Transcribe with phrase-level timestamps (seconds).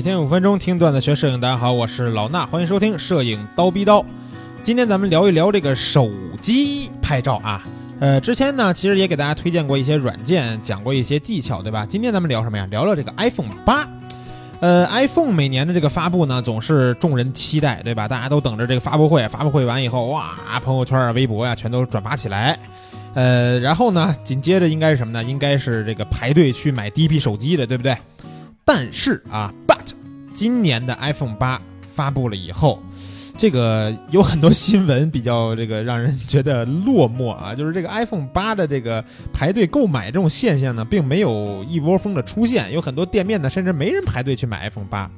[0.00, 4.02] 每天五分钟听段子学摄影，大家好，我是老衲，欢迎收听摄影刀逼刀。
[4.62, 7.62] 今天咱们聊一聊这个手机拍照啊。
[8.00, 11.84] 呃，之前呢，其实也给大家推荐过一些软件，讲过一些技巧，对吧？
[11.84, 12.66] 今天咱们聊什么呀？
[12.70, 13.86] 聊聊这个 iPhone 八。
[14.60, 18.08] 呃，iPhone 每年的这个发布呢，总是众人期待，对吧？
[18.08, 20.30] 大家都等着这个发布会，发布会完以后，哇，
[20.64, 22.58] 朋友圈啊、微博呀，全都转发起来。
[23.12, 25.22] 呃，然后呢，紧接着应该是什么呢？
[25.22, 27.94] 应该是这个排队去买第一批手机的，对不对？
[28.62, 29.52] 但是啊
[30.40, 31.60] 今年的 iPhone 八
[31.92, 32.82] 发布了以后，
[33.36, 45.10] 这个有很多新闻比较这个让人觉得落寞啊， 就是这个 iPhone 八的这个排队购买这种现象呢，并没有一窝蜂的出现，有很多店面呢，甚至没人排队去买 iPhone 八。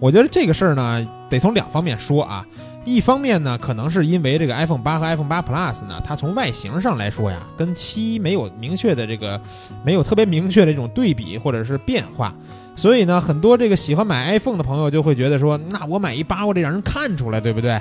[0.00, 2.46] 我觉得这个事儿呢，得从两方面说啊。
[2.86, 9.40] 一方面呢，可能是因为这个 iPhone 八和 iPhone 八 Plus 呢，它从外形上来说呀，跟七没有明确的这个，
[9.82, 12.34] 没有特别明确的这种对比或者是变化，
[12.76, 17.80] 所以呢，很多这个喜欢买 iPhone 的朋友就会觉得说，那我买一八，我得让人看出来，对不对？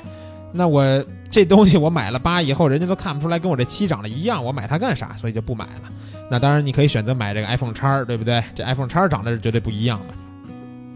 [0.53, 5.13] 那我这东西我买了八以后，人家都看不出来跟我这七长得一样，我买它干啥？
[5.17, 5.91] 所以就不买了。
[6.31, 8.41] 那当然，你可以选择买这个 iPhone 叉，对不对？
[8.55, 10.13] 这 iPhone 叉长得是绝对不一样的。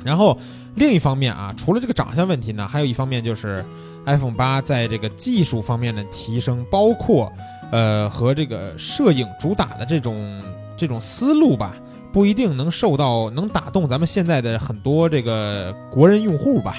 [0.05, 0.39] 然后
[0.77, 3.65] 另一方面啊，除了这个长相问题呢，还有一方面就是。
[4.05, 7.29] iPhone 八在这个技术方面的提升，包括，
[7.73, 10.41] 呃，和这个摄影主打的这种
[10.77, 11.75] 这种思路吧，
[12.13, 16.77] 不一定能受到能打动咱们现在的很多这个国人用户吧。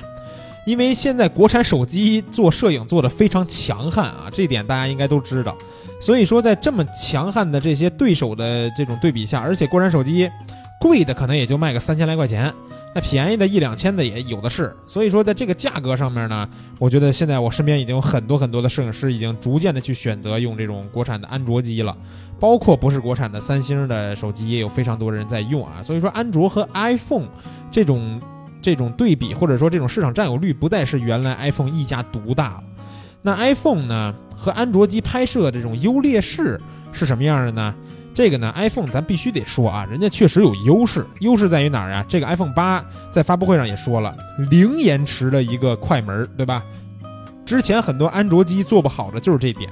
[0.64, 5.54] 因为现在国产手机做摄影做的非常强悍啊，这点大家应该都知道。
[6.00, 10.30] 所以说，在这么强悍的这些对手的这种对比下，而且国产手机
[10.80, 12.50] 贵的可能也就卖个三千来块钱。
[12.94, 21.96] 那便宜的一两千的也有的是，所以说在这个价格上面呢，我觉得现在我身边已经有很多很多的摄影师已经逐渐的去选择用这种国产的安卓机了，
[22.40, 25.82] 包括不是国产的三星的手机也有非常多人在用啊。
[25.82, 27.28] 所以说安卓和 iPhone
[27.70, 28.20] 这种
[28.62, 32.64] 这种对比或者说这种市场占有率不再是原来 iPhone 一家独大了。
[33.20, 36.58] 那 iPhone 呢和安卓机拍摄这种优劣势
[36.92, 37.74] 是什么样的呢？
[38.18, 41.06] 这个呢，iPhone 咱必须得说啊，人家确实有优势。
[41.20, 42.04] 优势在于哪儿啊？
[42.08, 44.12] 这个 iPhone 八在发布会上也说了，
[44.50, 46.64] 零延迟的一个快门，对吧？
[47.46, 49.70] 之前很多安卓机做不好的就是这点。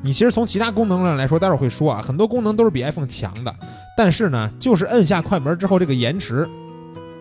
[0.00, 3.54] 你其实从其他功能上来说，待会儿会说啊，很多功能都是比 iPhone 强的。
[3.94, 6.48] 但是呢，就是摁下快门之后这个延迟，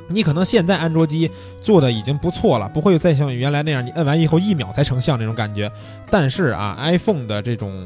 [0.07, 1.29] 你可能现在安卓机
[1.61, 5.69] 做的已经不错了，不会再像原来那样，你摁完以后一秒才成像那种感觉。
[6.09, 7.85] 但是啊，iPhone 的这种。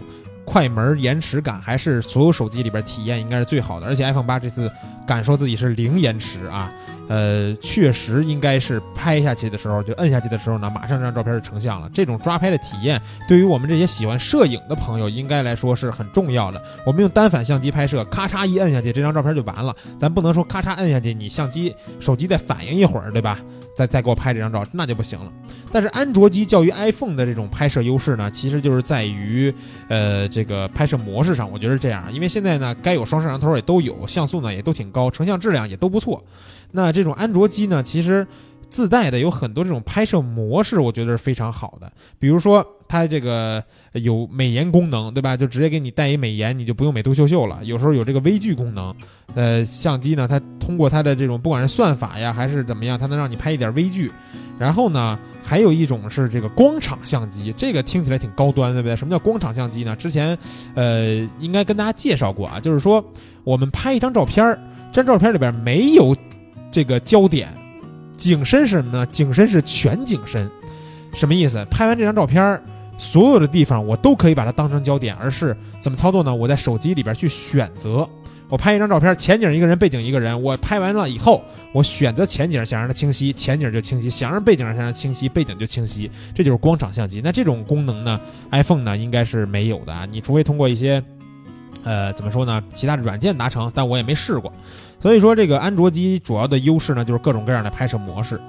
[0.55, 4.71] 快门延迟感还是所有手机里边体验应该是最好的，而且 iPhone 八这次
[5.05, 6.71] 敢说自己是零延迟啊，
[7.07, 11.89] 呃，确实应该是拍下去的时候就摁下去的时候呢，马上这张照片就成像了。
[11.93, 16.61] 这种抓拍的体验对于我们这些喜欢摄影的朋友应该来说是很重要的。
[16.85, 19.75] 我们用单反相机拍摄，咔嚓一摁下去，这张照片就完了。
[19.99, 23.39] 咱不能说咔嚓摁下去，你相机手机再反应一会儿，对吧？
[23.75, 25.29] 再再给我拍这张照，那就不行了。
[25.69, 29.53] 但是安卓机较于 iPhone 的这种拍摄优势呢，其实就是在于，
[29.89, 32.05] 呃，这个拍摄模式上，我觉得是这样。
[32.13, 36.23] 因为现在呢，该有双摄像头也都有，像素呢也都挺高，成像质量也都不错。
[36.71, 38.25] 那这种安卓机呢，其实。
[38.67, 41.89] 自带的有很多这种拍摄模式，我觉得是非常好的。
[42.19, 43.63] 比如说，它这个
[43.93, 45.37] 有美颜功能，对吧？
[45.37, 47.63] 就直接给你带一美颜，你就不用美图秀秀了。
[47.63, 48.93] 有时候有这个微距功能，
[49.33, 54.11] 呃，相机呢，它通过它的这种不管是算法呀，还是怎么样，它能让你拍一点微距。
[54.59, 58.95] 然后呢，还有一种是这个光场相机，这个听起来挺高端，对不对？
[58.95, 59.95] 什么叫光场相机呢？
[59.95, 60.37] 之前
[60.73, 63.01] 呃，应该跟大家介绍过啊，就是说
[63.45, 64.43] 我们拍一张照片，
[64.91, 66.15] 这张照片里边没有
[66.75, 67.47] 这个焦点。
[68.17, 69.05] 景深是什么呢？
[69.05, 70.51] 景深是全景深，
[71.13, 71.65] 什么意思？
[71.71, 72.61] 拍完这张照片，
[72.97, 76.35] 所有的地方我都可以把它当成焦点，而是怎么操作呢？
[76.35, 78.05] 我在手机里边去选择，
[78.49, 81.41] 我拍一张照片，前景一个人，背景一个人，我拍完了以后，
[81.71, 86.11] 我选择前景，想让它清晰，前景就清晰；想让背景让它清晰，背景就清晰。
[86.33, 87.21] 这就是光场相机。
[87.23, 88.19] 那这种功能呢
[88.51, 91.01] ，iPhone 呢应该是没有的啊，你除非通过一些，
[91.85, 92.61] 呃，怎么说呢？
[92.73, 94.51] 其他的软件达成，但我也没试过。
[95.05, 98.41] 所以说，这个安卓机主要的优势呢，就是各种各样的拍摄模式。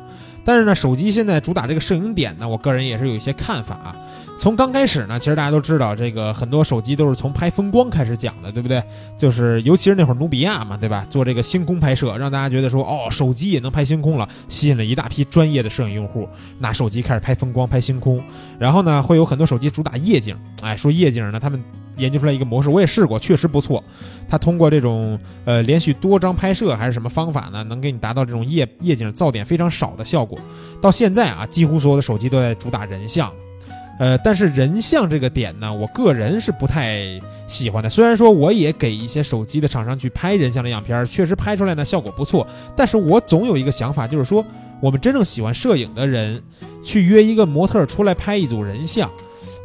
[0.43, 3.75] 但是呢，手机现在主打这个摄影点呢，我个人也是有一些看法。
[3.75, 3.95] 啊。
[4.39, 8.83] 从刚开始呢，其实大家都知道，这个很多手机都是从拍风光开始讲的，对不对？
[9.19, 11.07] 就是尤其是那会儿努比亚嘛，对吧？
[11.11, 16.27] 做这个星空拍摄，让大家觉得说，哦，手机也能拍星空了，吸引了一大批专业的摄影用户，
[16.59, 18.19] 拿手机开始拍风光、拍星空。
[18.59, 21.63] 然后呢，会有很多手机主打夜景，哎，说夜景呢，他们。
[21.97, 23.83] 研究出来一个模式，我也试过，确实不错。
[24.29, 30.39] 它通过这种呃连续多张拍摄还是什么方法呢，能给你达到这种夜夜景噪点非常少的效果。
[30.81, 33.33] 到现在啊，几乎所有的手机都在主打人像，
[33.99, 37.89] 呃，但是人像这个点呢，我个人是不太喜欢的。
[37.89, 42.47] 虽然说我也给一些手机的厂商去拍人像的样片，确实拍出来呢效果不错，
[42.77, 44.45] 但是我总有一个想法，就是说
[44.81, 46.43] 我们真正喜欢摄影的人，
[46.85, 49.11] 去约一个模特出来拍一组人像，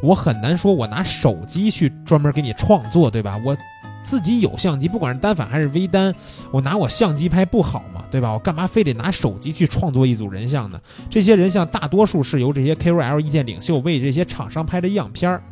[0.02, 3.40] 我很难说我拿手机去专门给你创作，对吧？
[3.44, 3.56] 我
[4.02, 6.12] 自己有相机，不管是单反还是微单，
[6.50, 8.04] 我拿我相机拍不好吗？
[8.10, 8.32] 对吧？
[8.32, 10.80] 我干嘛非得拿手机去创作一组人像呢？
[11.08, 15.42] 这些人像大多数是由这些 KOL 意见领袖为这些厂商拍的样片儿。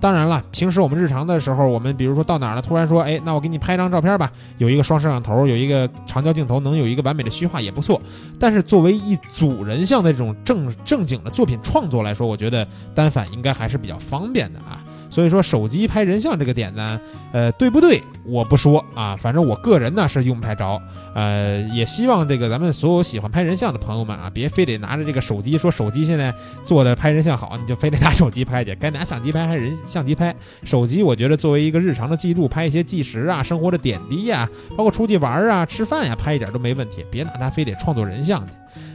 [0.00, 8.00] 当然了，平时我们日常的时候，我们比如说到哪儿了，突然说，哎，那我给你拍张照片吧，有一个双摄像头，有一个长焦镜头，能有一个完美的虚化也不错。
[8.38, 14.82] 但是作为一组人像的这种正正经的作品创作来说，我觉得单反应该还是比较方便的啊。
[15.10, 17.00] 所以说手机拍人像这个点呢，
[17.32, 18.02] 呃，对不对？
[18.26, 20.80] 我不说啊，反正我个人呢是用不太着。
[21.14, 28.74] 呃，也希望这个咱们所有喜欢拍人像的朋友们啊，别非得拿着这个手机说手机现在做的拍人像好，你就非得拿手机拍去。
[28.74, 30.34] 该拿相机拍还是人相机拍。
[30.64, 37.04] 手机我觉得作为一个日常的记录，拍一些计时啊、生活的点滴呀，包括出去玩啊、吃饭呀，拍一点都没问题。
[37.10, 38.52] 别拿它非得创作人像去。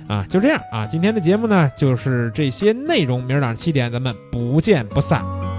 [0.08, 3.24] 啊，就这样啊，今天的节目呢就是这些内容。
[3.24, 5.53] 明儿早上七点咱们不见不散。